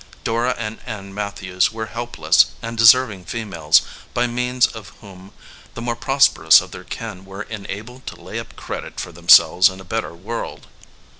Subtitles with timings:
[0.23, 3.83] Dora and Ann Matthews were helpless and deserving females
[4.15, 5.31] by means of whom
[5.75, 9.79] the more prosperous of their kin were enabled to lay up credit for themselves in
[9.79, 10.65] a better World.